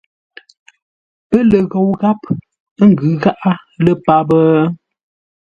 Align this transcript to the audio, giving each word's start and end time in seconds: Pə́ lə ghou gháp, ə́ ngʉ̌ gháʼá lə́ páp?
Pə́ 1.29 1.41
lə 1.49 1.59
ghou 1.71 1.89
gháp, 2.01 2.19
ə́ 2.81 2.85
ngʉ̌ 2.91 3.11
gháʼá 3.21 3.53
lə́ 3.83 3.95
páp? 4.05 4.29